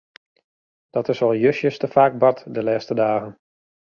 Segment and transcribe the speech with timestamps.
[0.89, 3.31] Dat is al justjes te faak bard de lêste dagen.